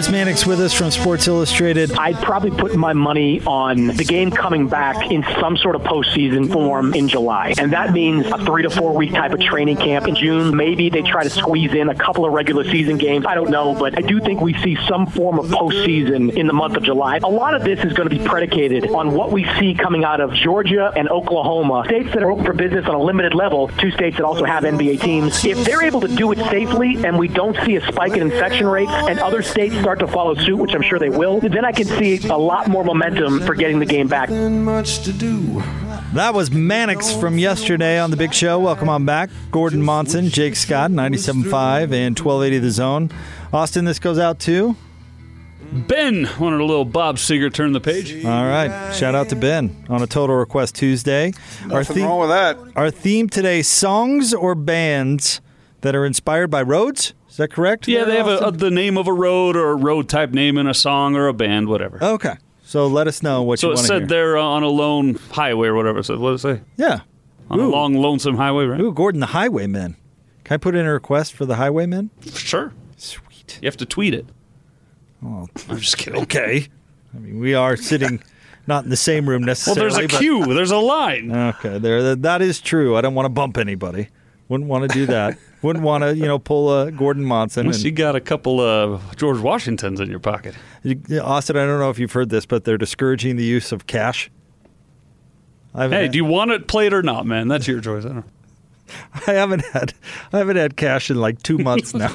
[0.00, 1.92] Chris Mannix with us from Sports Illustrated.
[1.92, 6.50] I'd probably put my money on the game coming back in some sort of postseason
[6.50, 7.52] form in July.
[7.58, 10.56] And that means a three to four week type of training camp in June.
[10.56, 13.26] Maybe they try to squeeze in a couple of regular season games.
[13.26, 16.54] I don't know, but I do think we see some form of postseason in the
[16.54, 17.18] month of July.
[17.18, 20.22] A lot of this is going to be predicated on what we see coming out
[20.22, 23.90] of Georgia and Oklahoma, states that are open for business on a limited level, two
[23.90, 25.44] states that also have NBA teams.
[25.44, 28.66] If they're able to do it safely and we don't see a spike in infection
[28.66, 31.72] rates and other states start to follow suit, which I'm sure they will, then I
[31.72, 34.28] can see a lot more momentum for getting the game back.
[36.14, 38.58] That was Mannix from yesterday on the big show.
[38.58, 39.30] Welcome on back.
[39.50, 43.10] Gordon Monson, Jake Scott, 97.5 and 1280 The Zone.
[43.52, 44.76] Austin, this goes out to?
[45.72, 48.24] Ben wanted a little Bob Seger turn the page.
[48.24, 48.92] All right.
[48.92, 51.32] Shout out to Ben on a Total Request Tuesday.
[51.66, 52.58] Nothing wrong with that.
[52.74, 55.40] Our theme today songs or bands
[55.82, 57.14] that are inspired by roads?
[57.30, 57.86] Is that correct?
[57.88, 60.58] Yeah, they have a, a, the name of a road or a road type name
[60.58, 62.02] in a song or a band, whatever.
[62.02, 62.34] Okay.
[62.64, 64.06] So let us know what so you it want to said hear.
[64.08, 66.18] they're uh, on a lone highway or whatever So.
[66.18, 66.60] What did it say?
[66.76, 67.00] Yeah.
[67.48, 68.80] On a long, lonesome highway, right?
[68.80, 69.96] Ooh, Gordon, the Highwaymen.
[70.44, 72.10] Can I put in a request for the Highwaymen?
[72.32, 72.72] Sure.
[72.96, 73.58] Sweet.
[73.60, 74.26] You have to tweet it.
[75.24, 76.20] Oh, I'm just kidding.
[76.22, 76.68] okay.
[77.12, 78.22] I mean, we are sitting
[78.68, 79.80] not in the same room necessarily.
[79.80, 80.54] Well, there's a but- queue.
[80.54, 81.30] There's a line.
[81.34, 82.14] Okay, there.
[82.14, 82.96] That is true.
[82.96, 84.08] I don't want to bump anybody.
[84.48, 85.36] Wouldn't want to do that.
[85.62, 87.62] Wouldn't want to, you know, pull a Gordon Monson.
[87.62, 90.54] Unless And, you got a couple of George Washingtons in your pocket.
[91.22, 94.30] Austin, I don't know if you've heard this, but they're discouraging the use of cash.
[95.74, 97.48] I haven't Hey, had, do you want it played or not, man?
[97.48, 98.04] That's your choice.
[98.04, 98.24] I don't know.
[99.26, 99.94] I haven't had
[100.32, 102.12] I haven't had cash in like two months now.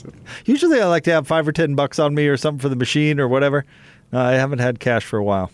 [0.46, 2.74] Usually, I like to have five or ten bucks on me or something for the
[2.76, 3.64] machine or whatever.
[4.12, 5.52] No, I haven't had cash for a while.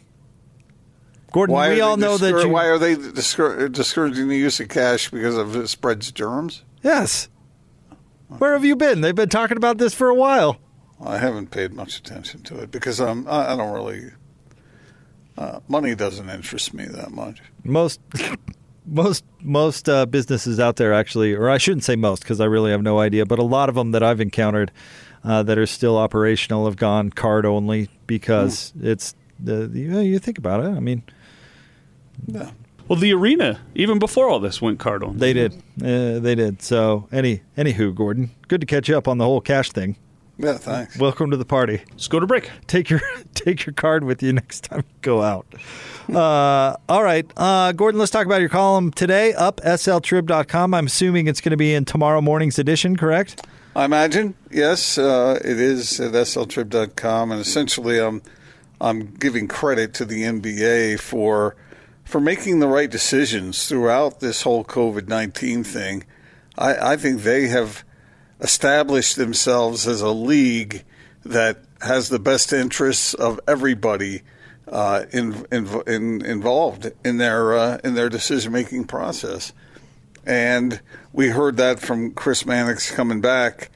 [1.32, 2.48] Gordon, Why we are all they know that you.
[2.48, 6.62] Why are they discour- discouraging the use of cash because of it spreads germs?
[6.84, 7.28] Yes.
[8.39, 9.00] Where have you been?
[9.00, 10.58] They've been talking about this for a while.
[11.05, 14.12] I haven't paid much attention to it because I'm, I I don't really.
[15.36, 17.40] Uh, money doesn't interest me that much.
[17.64, 18.00] most
[18.86, 22.70] most most uh, businesses out there actually, or I shouldn't say most because I really
[22.70, 24.70] have no idea, but a lot of them that I've encountered
[25.24, 30.18] uh, that are still operational have gone card only because it's the you, know, you
[30.18, 30.68] think about it.
[30.68, 31.02] I mean,
[32.27, 32.50] Yeah.
[32.89, 35.17] Well, the arena, even before all this, went card on.
[35.17, 36.61] they did, uh, they did.
[36.61, 39.96] So any anywho, Gordon, good to catch you up on the whole cash thing.
[40.36, 40.98] Yeah, thanks.
[40.98, 41.83] Welcome to the party.
[41.92, 42.50] Let's go to break.
[42.67, 43.00] Take your
[43.34, 45.46] take your card with you next time you go out.
[46.12, 47.98] Uh, all right, uh, Gordon.
[47.98, 49.33] Let's talk about your column today.
[49.33, 50.74] Up sltrib.com.
[50.74, 53.46] I'm assuming it's going to be in tomorrow morning's edition, correct?
[53.77, 58.20] I imagine, yes, uh, it is at sltrib.com, and essentially, I'm
[58.80, 61.56] I'm giving credit to the NBA for
[62.14, 66.05] for making the right decisions throughout this whole COVID nineteen thing.
[66.57, 67.83] I, I think they have
[68.41, 70.85] established themselves as a league
[71.24, 74.23] that has the best interests of everybody
[74.69, 79.53] uh, in, in, in, involved in their uh, in their decision making process
[80.24, 80.80] and
[81.13, 83.73] we heard that from Chris Mannix coming back.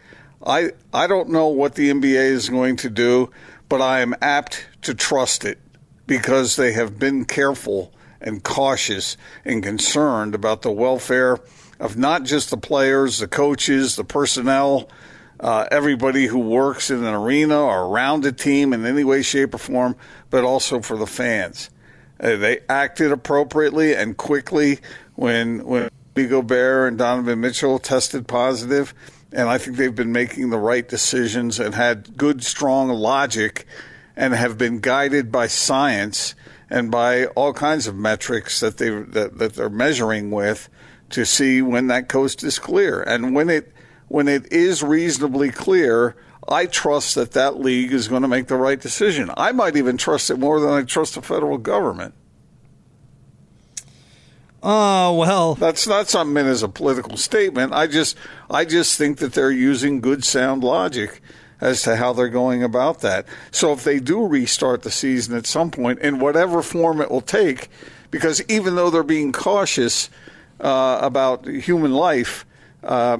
[0.46, 3.32] I I don't know what the NBA is going to do,
[3.68, 5.58] but I am apt to trust it
[6.06, 11.38] because they have been careful and cautious and concerned about the welfare
[11.80, 14.88] of not just the players, the coaches, the personnel,
[15.40, 19.54] uh, everybody who works in an arena or around a team in any way, shape,
[19.54, 19.96] or form,
[20.30, 21.70] but also for the fans.
[22.20, 24.78] Uh, they acted appropriately and quickly
[25.14, 28.92] when when Gobert and Donovan Mitchell tested positive,
[29.32, 33.66] and I think they've been making the right decisions and had good, strong logic,
[34.16, 36.34] and have been guided by science
[36.70, 40.68] and by all kinds of metrics that they that, that they're measuring with
[41.10, 43.72] to see when that coast is clear and when it
[44.08, 46.16] when it is reasonably clear.
[46.50, 49.30] I trust that that league is going to make the right decision.
[49.36, 52.14] I might even trust it more than I trust the federal government.
[54.62, 57.72] Oh well, That's not something as a political statement.
[57.72, 58.16] I just
[58.50, 61.20] I just think that they're using good sound logic
[61.60, 63.26] as to how they're going about that.
[63.50, 67.20] So if they do restart the season at some point in whatever form it will
[67.20, 67.68] take,
[68.10, 70.10] because even though they're being cautious
[70.60, 72.44] uh, about human life,
[72.84, 73.18] uh,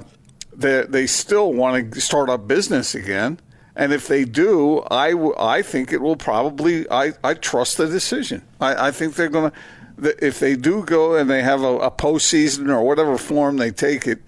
[0.55, 3.39] they they still want to start up business again.
[3.75, 7.87] And if they do, I, w- I think it will probably, I, I trust the
[7.87, 8.41] decision.
[8.59, 11.91] I, I think they're going to, if they do go and they have a, a
[11.91, 14.19] postseason or whatever form they take it,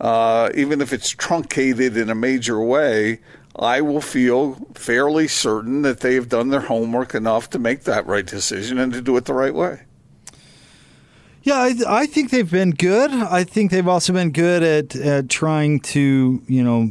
[0.00, 3.20] uh, even if it's truncated in a major way,
[3.56, 8.26] I will feel fairly certain that they've done their homework enough to make that right
[8.26, 9.82] decision and to do it the right way.
[11.42, 13.10] Yeah, I, I think they've been good.
[13.10, 16.90] I think they've also been good at, at trying to, you know,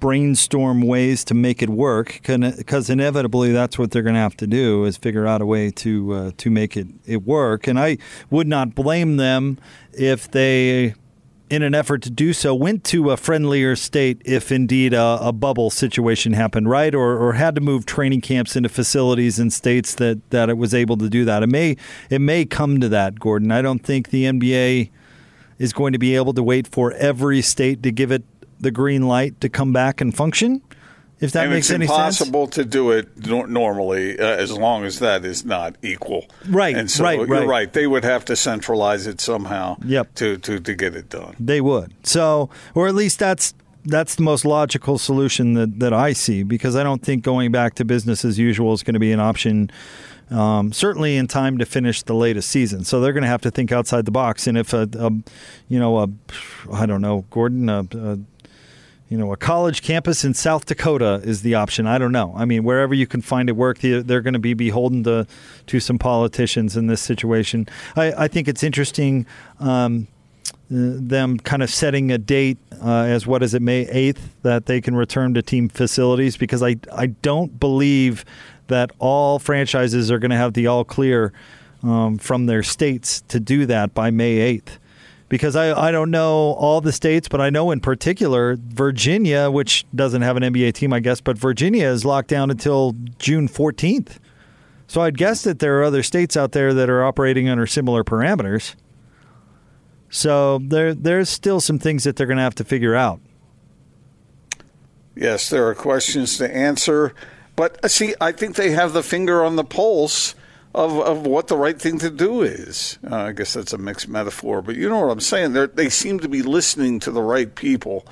[0.00, 2.18] brainstorm ways to make it work.
[2.24, 5.70] Because inevitably, that's what they're going to have to do is figure out a way
[5.72, 7.66] to uh, to make it, it work.
[7.66, 7.98] And I
[8.30, 9.58] would not blame them
[9.92, 10.94] if they
[11.50, 15.32] in an effort to do so, went to a friendlier state if indeed a, a,
[15.32, 16.94] bubble situation happened, right?
[16.94, 20.72] Or, or had to move training camps into facilities in states that, that it was
[20.72, 21.42] able to do that.
[21.42, 21.76] It may
[22.08, 23.50] it may come to that, Gordon.
[23.50, 24.90] I don't think the NBA
[25.58, 28.22] is going to be able to wait for every state to give it
[28.60, 30.62] the green light to come back and function.
[31.20, 34.84] If that and makes any sense, it's impossible to do it normally uh, as long
[34.84, 36.26] as that is not equal.
[36.48, 36.74] Right.
[36.74, 37.46] And so right, you're right.
[37.46, 37.72] right.
[37.72, 39.76] They would have to centralize it somehow.
[39.84, 40.14] Yep.
[40.14, 41.36] To to to get it done.
[41.38, 41.92] They would.
[42.04, 43.52] So, or at least that's
[43.84, 47.74] that's the most logical solution that, that I see because I don't think going back
[47.74, 49.70] to business as usual is going to be an option.
[50.30, 53.50] Um, certainly in time to finish the latest season, so they're going to have to
[53.50, 54.46] think outside the box.
[54.46, 55.10] And if a, a
[55.68, 56.08] you know, a
[56.72, 58.18] I don't know, Gordon, a, a
[59.10, 61.84] you know, a college campus in South Dakota is the option.
[61.84, 62.32] I don't know.
[62.36, 65.26] I mean, wherever you can find it work, they're going to be beholden to,
[65.66, 67.66] to some politicians in this situation.
[67.96, 69.26] I, I think it's interesting
[69.58, 70.06] um,
[70.70, 74.80] them kind of setting a date uh, as what is it, May 8th, that they
[74.80, 78.24] can return to team facilities because I, I don't believe
[78.68, 81.32] that all franchises are going to have the all clear
[81.82, 84.78] um, from their states to do that by May 8th
[85.30, 89.86] because I, I don't know all the states, but I know in particular Virginia, which
[89.94, 94.18] doesn't have an NBA team, I guess, but Virginia is locked down until June 14th.
[94.88, 98.02] So I'd guess that there are other states out there that are operating under similar
[98.02, 98.74] parameters.
[100.10, 103.20] So there there's still some things that they're going to have to figure out.
[105.14, 107.14] Yes, there are questions to answer,
[107.54, 110.34] but uh, see, I think they have the finger on the pulse
[110.74, 112.98] of, of what the right thing to do is.
[113.08, 115.52] Uh, I guess that's a mixed metaphor, but you know what I'm saying.
[115.52, 118.06] They're, they seem to be listening to the right people,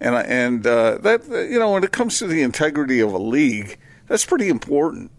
[0.00, 3.78] and and uh, that you know when it comes to the integrity of a league,
[4.08, 5.10] that's pretty important.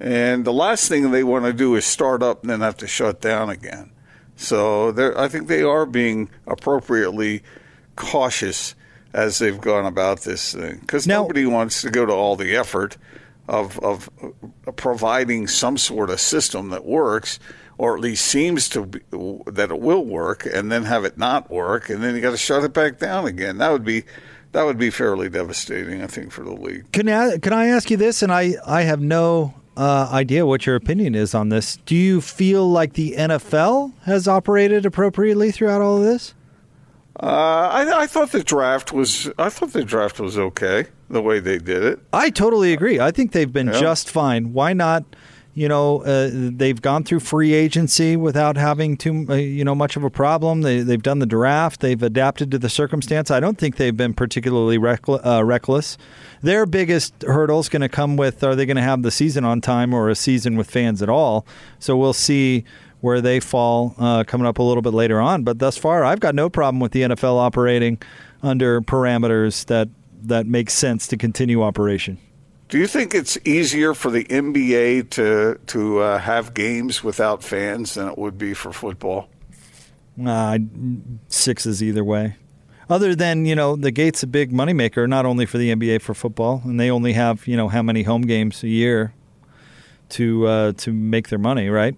[0.00, 2.88] And the last thing they want to do is start up and then have to
[2.88, 3.92] shut down again.
[4.34, 7.42] So I think they are being appropriately
[7.94, 8.74] cautious
[9.12, 12.96] as they've gone about this thing because nobody wants to go to all the effort
[13.52, 14.08] of, of
[14.76, 17.38] providing some sort of system that works,
[17.76, 19.00] or at least seems to be,
[19.46, 22.36] that it will work, and then have it not work, and then you got to
[22.36, 23.58] shut it back down again.
[23.58, 24.04] That would be
[24.52, 26.90] that would be fairly devastating, I think, for the league.
[26.92, 28.22] Can I, can I ask you this?
[28.22, 31.78] And I, I have no uh, idea what your opinion is on this.
[31.86, 36.34] Do you feel like the NFL has operated appropriately throughout all of this?
[37.18, 41.40] Uh, I, I, thought the draft was I thought the draft was okay the way
[41.40, 42.00] they did it.
[42.12, 42.98] I totally agree.
[42.98, 43.80] I think they've been yeah.
[43.80, 44.52] just fine.
[44.52, 45.04] Why not?
[45.54, 49.96] You know, uh, they've gone through free agency without having too, uh, you know, much
[49.96, 50.62] of a problem.
[50.62, 51.80] They, they've done the draft.
[51.80, 53.30] They've adapted to the circumstance.
[53.30, 55.98] I don't think they've been particularly uh, reckless.
[56.40, 59.44] Their biggest hurdle is going to come with: Are they going to have the season
[59.44, 61.46] on time or a season with fans at all?
[61.78, 62.64] So we'll see
[63.02, 65.42] where they fall uh, coming up a little bit later on.
[65.42, 68.00] But thus far, I've got no problem with the NFL operating
[68.42, 69.88] under parameters that
[70.28, 72.18] that makes sense to continue operation.
[72.68, 77.94] Do you think it's easier for the NBA to to uh, have games without fans
[77.94, 79.28] than it would be for football?
[80.24, 80.58] Uh,
[81.28, 82.36] sixes either way.
[82.88, 86.14] Other than you know, the gate's a big moneymaker not only for the NBA for
[86.14, 89.12] football, and they only have you know how many home games a year
[90.10, 91.96] to uh, to make their money, right?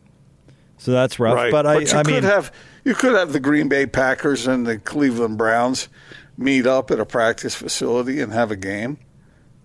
[0.78, 1.36] So that's rough.
[1.36, 1.52] Right.
[1.52, 2.52] But, but I, you I could mean, have
[2.84, 5.88] you could have the Green Bay Packers and the Cleveland Browns
[6.36, 8.98] meet up at a practice facility and have a game.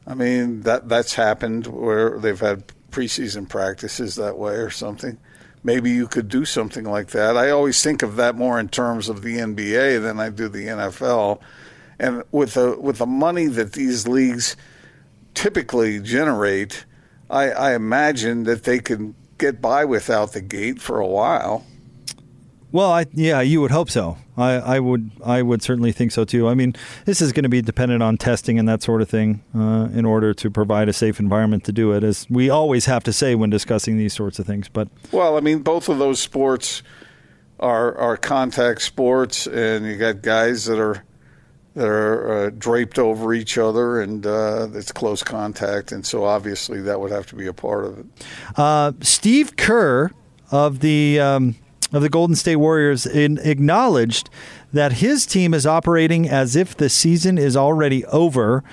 [0.05, 5.17] I mean that that's happened where they've had preseason practices that way or something.
[5.63, 7.35] Maybe you could do something like that.
[7.35, 10.67] I always think of that more in terms of the NBA than I do the
[10.67, 11.41] NFL.
[11.99, 14.55] And with the with the money that these leagues
[15.33, 16.85] typically generate,
[17.29, 21.65] I, I imagine that they can get by without the gate for a while.
[22.71, 24.17] Well, I, yeah, you would hope so.
[24.37, 26.47] I, I would, I would certainly think so too.
[26.47, 29.43] I mean, this is going to be dependent on testing and that sort of thing
[29.55, 33.03] uh, in order to provide a safe environment to do it, as we always have
[33.05, 34.69] to say when discussing these sorts of things.
[34.69, 36.83] But well, I mean, both of those sports
[37.59, 41.03] are are contact sports, and you got guys that are
[41.73, 46.81] that are uh, draped over each other, and uh, it's close contact, and so obviously
[46.81, 48.05] that would have to be a part of it.
[48.55, 50.11] Uh, Steve Kerr
[50.51, 51.55] of the um,
[51.91, 54.29] of the Golden State Warriors in, acknowledged
[54.73, 58.63] that his team is operating as if the season is already over.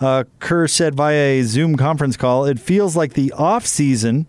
[0.00, 4.26] Uh, Kerr said via a Zoom conference call, "It feels like the off season."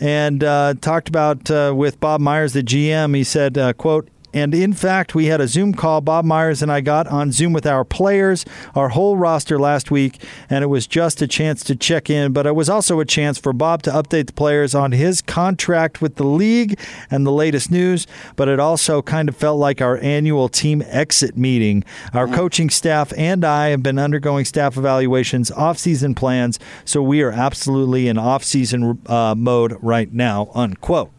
[0.00, 3.14] and uh, talked about uh, with Bob Myers, the GM.
[3.14, 6.00] He said, uh, "quote and in fact, we had a Zoom call.
[6.00, 10.22] Bob Myers and I got on Zoom with our players, our whole roster last week,
[10.48, 12.32] and it was just a chance to check in.
[12.32, 16.00] But it was also a chance for Bob to update the players on his contract
[16.00, 16.78] with the league
[17.10, 18.06] and the latest news.
[18.36, 21.84] But it also kind of felt like our annual team exit meeting.
[22.12, 22.34] Our mm-hmm.
[22.34, 28.08] coaching staff and I have been undergoing staff evaluations, off-season plans, so we are absolutely
[28.08, 30.50] in off-season uh, mode right now.
[30.54, 31.10] Unquote.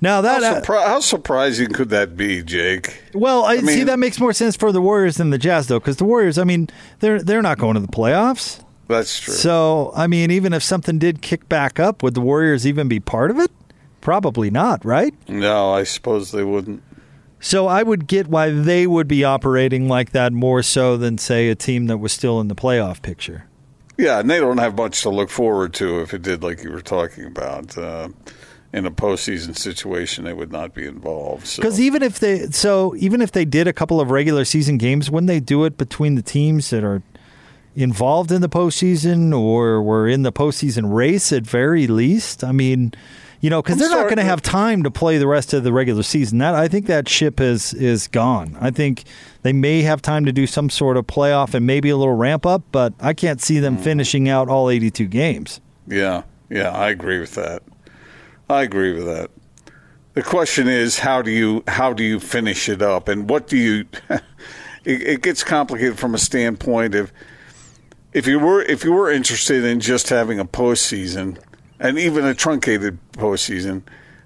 [0.00, 3.02] Now that how, surpri- how, surprising could that be, Jake?
[3.12, 5.66] Well, I, I mean, see that makes more sense for the Warriors than the Jazz,
[5.66, 6.68] though, because the Warriors, I mean,
[7.00, 8.64] they're they're not going to the playoffs.
[8.88, 9.34] That's true.
[9.34, 12.98] So, I mean, even if something did kick back up, would the Warriors even be
[12.98, 13.50] part of it?
[14.00, 15.14] Probably not, right?
[15.28, 16.82] No, I suppose they wouldn't.
[17.38, 21.48] So I would get why they would be operating like that more so than say
[21.48, 23.46] a team that was still in the playoff picture.
[23.96, 26.70] Yeah, and they don't have much to look forward to if it did like you
[26.70, 27.76] were talking about.
[27.76, 28.08] Uh,
[28.72, 31.56] in a postseason situation, they would not be involved.
[31.56, 31.82] Because so.
[31.82, 35.28] even if they, so even if they did a couple of regular season games, wouldn't
[35.28, 37.02] they do it between the teams that are
[37.74, 42.44] involved in the postseason or were in the postseason race at very least?
[42.44, 42.92] I mean,
[43.40, 45.72] you know, because they're not going to have time to play the rest of the
[45.72, 46.38] regular season.
[46.38, 48.56] That I think that ship is is gone.
[48.60, 49.04] I think
[49.42, 52.44] they may have time to do some sort of playoff and maybe a little ramp
[52.44, 53.80] up, but I can't see them mm.
[53.80, 55.60] finishing out all 82 games.
[55.88, 57.62] Yeah, yeah, I agree with that.
[58.50, 59.30] I agree with that.
[60.14, 63.56] The question is how do you how do you finish it up, and what do
[63.56, 63.86] you?
[64.84, 67.12] it, it gets complicated from a standpoint of
[68.12, 71.38] if you were if you were interested in just having a postseason
[71.78, 73.82] and even a truncated postseason,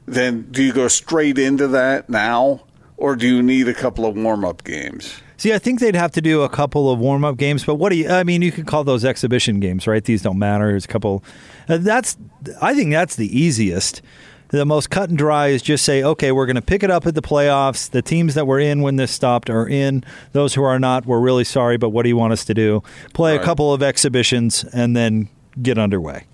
[0.06, 2.62] then do you go straight into that now,
[2.96, 5.20] or do you need a couple of warm up games?
[5.36, 7.90] See, I think they'd have to do a couple of warm up games, but what
[7.90, 8.08] do you?
[8.08, 10.04] I mean, you could call those exhibition games, right?
[10.04, 10.68] These don't matter.
[10.68, 11.24] There's a couple.
[11.68, 12.16] Uh, that's.
[12.60, 14.02] I think that's the easiest.
[14.48, 17.06] The most cut and dry is just say, okay, we're going to pick it up
[17.06, 17.90] at the playoffs.
[17.90, 20.04] The teams that were in when this stopped are in.
[20.30, 22.82] Those who are not, we're really sorry, but what do you want us to do?
[23.14, 23.40] Play right.
[23.40, 25.28] a couple of exhibitions and then
[25.60, 26.24] get underway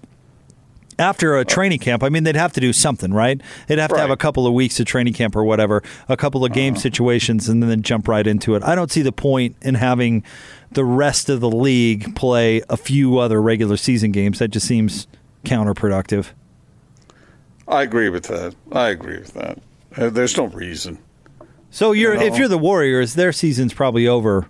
[1.00, 3.40] after a training camp, I mean, they'd have to do something, right?
[3.66, 3.96] They'd have right.
[3.96, 6.74] to have a couple of weeks of training camp or whatever, a couple of game
[6.74, 6.82] uh-huh.
[6.82, 8.62] situations, and then jump right into it.
[8.62, 10.22] I don't see the point in having
[10.70, 14.38] the rest of the league play a few other regular season games.
[14.38, 15.06] That just seems
[15.44, 16.26] counterproductive.
[17.66, 18.54] I agree with that.
[18.72, 19.58] I agree with that.
[19.96, 20.98] Uh, there's no reason.
[21.70, 22.26] So you're you know?
[22.26, 24.48] if you're the Warriors, their season's probably over,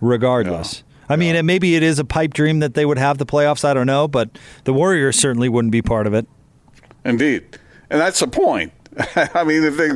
[0.00, 0.82] regardless.
[1.08, 3.64] I mean, maybe it is a pipe dream that they would have the playoffs.
[3.64, 4.30] I don't know, but
[4.64, 6.26] the Warriors certainly wouldn't be part of it.
[7.04, 7.58] Indeed,
[7.90, 8.72] and that's the point.
[9.16, 9.90] I mean, if they,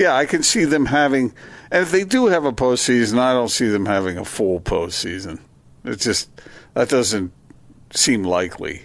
[0.00, 1.34] yeah, I can see them having,
[1.70, 5.40] and if they do have a postseason, I don't see them having a full postseason.
[5.84, 6.30] It's just
[6.74, 7.32] that doesn't
[7.92, 8.82] seem likely.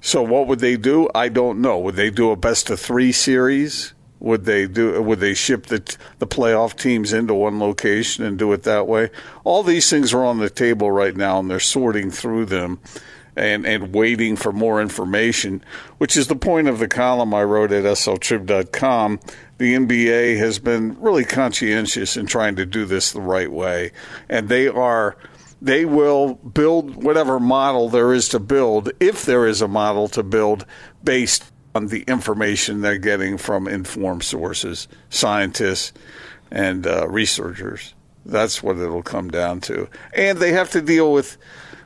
[0.00, 1.08] So, what would they do?
[1.14, 1.78] I don't know.
[1.78, 3.94] Would they do a best of three series?
[4.20, 5.00] Would they do?
[5.00, 9.10] Would they ship the the playoff teams into one location and do it that way?
[9.44, 12.80] All these things are on the table right now, and they're sorting through them,
[13.36, 15.62] and and waiting for more information.
[15.98, 19.20] Which is the point of the column I wrote at sltrib.com.
[19.58, 23.92] The NBA has been really conscientious in trying to do this the right way,
[24.28, 25.16] and they are
[25.60, 30.22] they will build whatever model there is to build, if there is a model to
[30.22, 30.64] build,
[31.02, 35.92] based on the information they're getting from informed sources, scientists,
[36.50, 37.94] and uh, researchers.
[38.24, 39.88] That's what it'll come down to.
[40.12, 41.36] And they have to deal with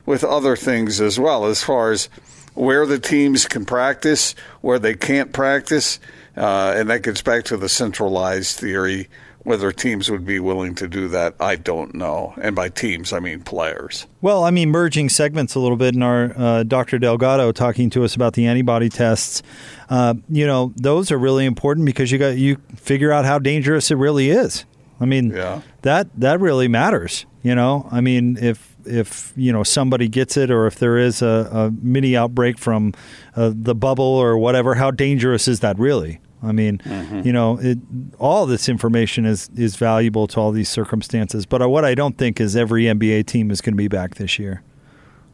[0.05, 2.09] with other things as well, as far as
[2.55, 5.99] where the teams can practice, where they can't practice,
[6.35, 9.07] uh, and that gets back to the centralized theory
[9.43, 12.33] whether teams would be willing to do that, I don't know.
[12.41, 14.07] And by teams, I mean players.
[14.21, 16.97] Well, I mean, merging segments a little bit in our uh, Dr.
[16.97, 19.43] Delgado talking to us about the antibody tests.
[19.89, 23.91] Uh, you know, those are really important because you got you figure out how dangerous
[23.91, 24.65] it really is.
[24.99, 25.61] I mean, yeah.
[25.81, 27.25] that that really matters.
[27.41, 31.21] You know, I mean, if if you know somebody gets it, or if there is
[31.21, 32.93] a, a mini outbreak from
[33.35, 36.21] uh, the bubble or whatever, how dangerous is that really?
[36.43, 37.21] I mean, mm-hmm.
[37.21, 37.77] you know, it,
[38.19, 41.45] all this information is is valuable to all these circumstances.
[41.45, 44.37] But what I don't think is every NBA team is going to be back this
[44.37, 44.61] year.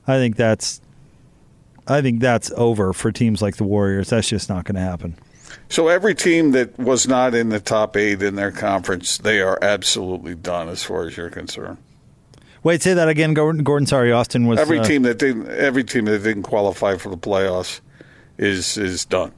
[0.07, 0.81] I think that's,
[1.87, 4.09] I think that's over for teams like the Warriors.
[4.09, 5.15] That's just not going to happen.
[5.67, 9.57] So every team that was not in the top eight in their conference, they are
[9.61, 11.77] absolutely done as far as you're concerned.
[12.63, 13.63] Wait, say that again, Gordon.
[13.63, 15.47] Gordon sorry, Austin was every uh, team that didn't.
[15.49, 17.79] Every team that didn't qualify for the playoffs
[18.37, 19.31] is is done.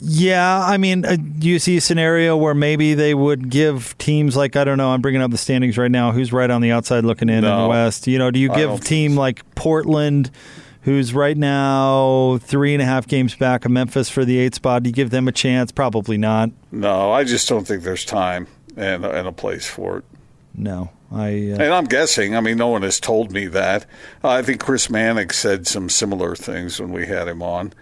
[0.00, 4.36] Yeah, I mean, uh, do you see a scenario where maybe they would give teams
[4.36, 4.90] like I don't know?
[4.90, 6.12] I'm bringing up the standings right now.
[6.12, 8.06] Who's right on the outside looking in no, in the West?
[8.06, 9.20] You know, do you give a team so.
[9.20, 10.30] like Portland,
[10.82, 14.82] who's right now three and a half games back of Memphis for the eight spot.
[14.82, 15.72] Do you give them a chance?
[15.72, 16.50] Probably not.
[16.70, 18.46] No, I just don't think there's time
[18.76, 20.04] and, and a place for it.
[20.54, 21.52] No, I.
[21.52, 22.36] Uh, And I'm guessing.
[22.36, 23.86] I mean, no one has told me that.
[24.22, 27.72] I think Chris Mannix said some similar things when we had him on,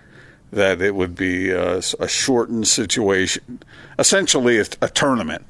[0.53, 3.63] that it would be a, a shortened situation,
[3.99, 5.45] essentially a, a tournament.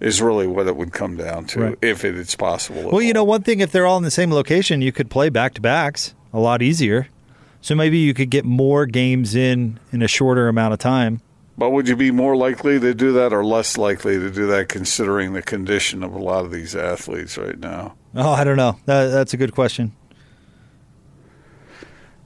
[0.00, 1.78] Is really what it would come down to Right.
[1.80, 2.90] if it is possible.
[2.90, 3.14] well, you all.
[3.14, 5.60] know, one thing if they're all in the same location, you could play back to
[5.60, 7.06] backs a lot easier.
[7.60, 11.20] So maybe you could get more games in in a shorter amount of time.
[11.56, 14.68] But would you be more likely to do that or less likely to do that
[14.68, 17.94] considering the condition of a lot of these athletes right now?
[18.16, 18.80] Oh, I don't know.
[18.86, 19.92] That, that's a good question.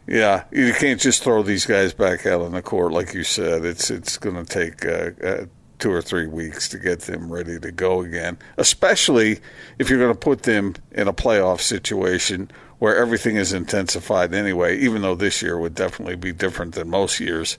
[0.06, 3.64] Yeah, you can't just throw these guys back out on the court like you said.
[3.64, 5.46] It's it's going to take uh, uh,
[5.78, 9.40] two or three weeks to get them ready to go again, especially
[9.78, 14.78] if you're going to put them in a playoff situation where everything is intensified anyway.
[14.78, 17.58] Even though this year would definitely be different than most years,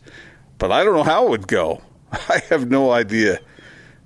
[0.58, 1.82] but I don't know how it would go.
[2.12, 3.40] I have no idea.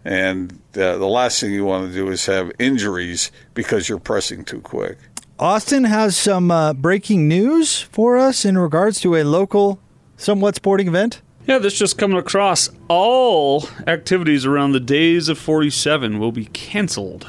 [0.04, 4.44] And uh, the last thing you want to do is have injuries because you're pressing
[4.44, 4.98] too quick.
[5.42, 9.80] Austin has some uh, breaking news for us in regards to a local,
[10.16, 11.24] somewhat sporting event.
[11.48, 12.70] Yeah, this just coming across.
[12.88, 17.28] All activities around the days of 47 will be canceled.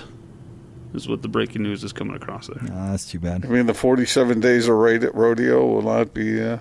[0.92, 2.58] Is what the breaking news is coming across there.
[2.60, 3.46] Oh, that's too bad.
[3.46, 6.58] I mean, the 47 days of rodeo will not be uh,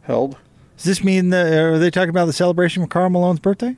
[0.00, 0.38] held.
[0.78, 3.76] Does this mean that are they talking about the celebration of Karl Malone's birthday?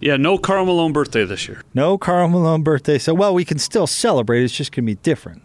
[0.00, 1.60] Yeah, no Karl Malone birthday this year.
[1.74, 2.96] No Karl Malone birthday.
[2.96, 4.42] So well, we can still celebrate.
[4.44, 5.42] It's just gonna be different.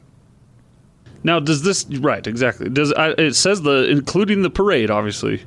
[1.26, 2.70] Now, does this right exactly?
[2.70, 5.44] Does I, it says the including the parade, obviously.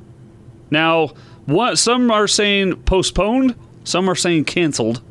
[0.69, 1.13] Now,
[1.45, 3.55] what some are saying postponed,
[3.85, 5.01] some are saying canceled,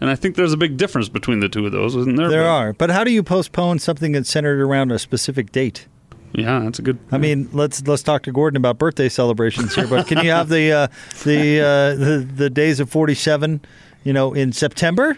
[0.00, 2.28] and I think there's a big difference between the two of those, isn't there?
[2.28, 5.86] There But- are, but how do you postpone something that's centered around a specific date?
[6.32, 6.98] Yeah, that's a good.
[7.12, 9.86] I mean, let's let's talk to Gordon about birthday celebrations here.
[9.86, 10.88] But can you have the uh,
[11.24, 13.60] the, uh, the the days of forty seven,
[14.02, 15.16] you know, in September?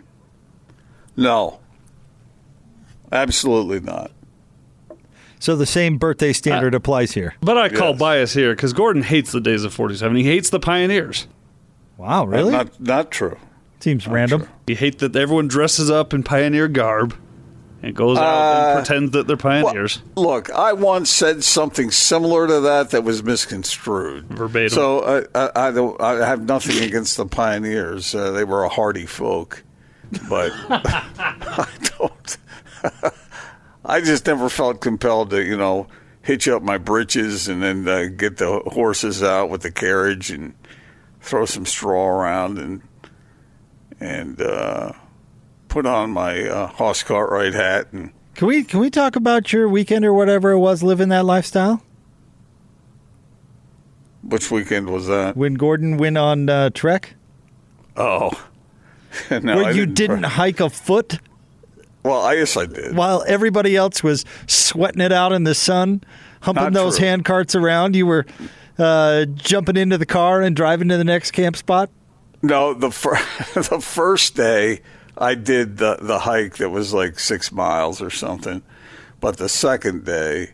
[1.17, 1.59] No.
[3.11, 4.13] Absolutely not.
[5.41, 7.35] So the same birthday standard applies here.
[7.41, 7.99] But I call Yes.
[7.99, 10.17] bias here because Gordon hates the days of 47.
[10.17, 11.27] He hates the pioneers.
[11.97, 12.53] Wow, really?
[12.53, 13.37] Not, not true.
[13.81, 14.43] Seems random.
[14.43, 14.51] true.
[14.67, 17.17] He hates that everyone dresses up in pioneer garb
[17.83, 20.03] and goes out Uh, and pretends that they're pioneers.
[20.15, 24.27] Look, I once said something similar to that that was misconstrued.
[24.29, 24.69] Verbatim.
[24.69, 28.15] So uh, I, I, I have nothing against the pioneers.
[28.15, 29.65] Uh, they were a hardy folk.
[30.29, 31.67] But I
[31.99, 32.37] don't.
[33.85, 35.87] I just never felt compelled to, you know,
[36.23, 40.55] hitch up my britches and then uh, get the horses out with the carriage and
[41.21, 42.83] throw some straw around and
[43.99, 44.93] and uh,
[45.69, 49.69] put on my uh, Hoss Cartwright hat and Can we can we talk about your
[49.69, 51.83] weekend or whatever it was living that lifestyle?
[54.23, 55.35] which weekend was that?
[55.37, 57.15] When Gordon went on uh, Trek,
[57.97, 58.31] Oh,
[59.31, 61.19] no, where I you didn't hike a foot
[62.03, 62.97] Well, I guess I did.
[62.97, 66.03] while everybody else was sweating it out in the sun,
[66.41, 67.07] humping Not those true.
[67.07, 67.95] hand carts around.
[67.95, 68.27] You were
[68.79, 71.91] uh, jumping into the car and driving to the next camp spot.
[72.43, 73.17] No, the fir-
[73.55, 74.81] the first day
[75.19, 78.63] I did the the hike that was like six miles or something,
[79.21, 80.53] but the second day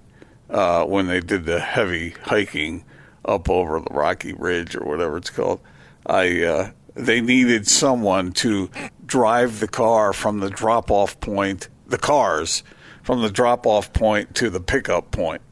[0.50, 2.85] uh, when they did the heavy hiking
[3.24, 5.61] up over the Rocky Ridge or whatever it's called,
[6.06, 8.70] I uh, they needed someone to
[9.04, 12.62] drive the car from the drop off point, the cars
[13.02, 15.42] from the drop off point to the pickup point,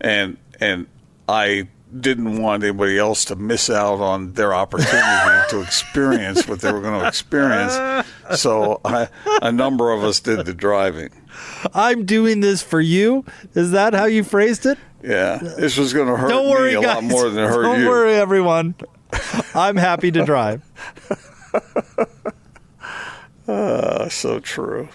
[0.00, 0.86] and and
[1.28, 1.68] I
[1.98, 6.80] didn't want anybody else to miss out on their opportunity to experience what they were
[6.80, 8.06] going to experience.
[8.36, 9.08] So I,
[9.42, 11.10] a number of us did the driving.
[11.74, 13.24] I'm doing this for you.
[13.54, 14.78] Is that how you phrased it?
[15.02, 16.84] Yeah, this was going to hurt Don't me worry, a guys.
[16.96, 17.88] lot more than it hurt Don't you.
[17.88, 18.74] worry, everyone.
[19.54, 20.62] I'm happy to drive.
[23.46, 24.88] Uh, so true.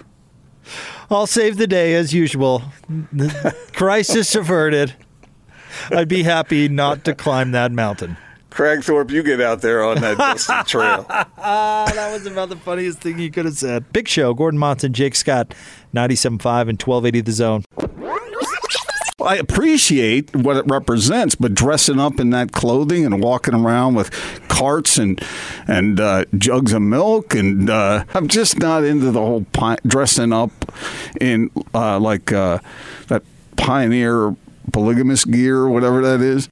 [1.09, 2.63] I'll save the day as usual.
[3.73, 4.93] Crisis averted.
[5.91, 8.17] I'd be happy not to climb that mountain.
[8.57, 11.05] Cragthorpe, you get out there on that dusty trail.
[11.09, 13.93] Ah, that was about the funniest thing you could have said.
[13.93, 14.33] Big show.
[14.33, 15.53] Gordon Monson, Jake Scott,
[15.93, 17.63] 97.5 and 1280 The Zone.
[19.21, 24.09] I appreciate what it represents, but dressing up in that clothing and walking around with
[24.47, 25.21] carts and
[25.67, 30.33] and uh, jugs of milk, and uh, I'm just not into the whole pi- dressing
[30.33, 30.51] up
[31.21, 32.57] in uh, like uh,
[33.07, 33.21] that
[33.55, 34.35] pioneer
[34.71, 36.49] polygamous gear or whatever that is.